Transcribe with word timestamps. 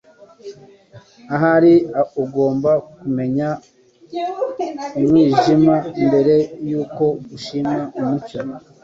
Ahari 1.35 1.73
ugomba 2.23 2.71
kumenya 2.97 3.47
umwijima 4.97 5.75
mbere 6.05 6.35
yuko 6.69 7.05
ushima 7.35 7.77
umucyo.” 7.99 8.39